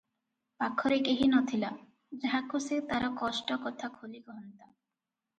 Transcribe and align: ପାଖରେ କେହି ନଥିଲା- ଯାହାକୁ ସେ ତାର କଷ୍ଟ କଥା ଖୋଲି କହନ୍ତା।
ପାଖରେ 0.61 0.95
କେହି 1.07 1.25
ନଥିଲା- 1.33 1.69
ଯାହାକୁ 2.23 2.61
ସେ 2.67 2.79
ତାର 2.93 3.09
କଷ୍ଟ 3.19 3.59
କଥା 3.67 3.91
ଖୋଲି 3.99 4.23
କହନ୍ତା। 4.31 4.65